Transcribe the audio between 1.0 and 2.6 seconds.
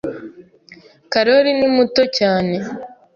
Karoli ni muto cyane.